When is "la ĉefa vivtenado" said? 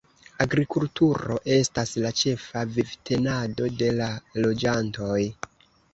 2.05-3.69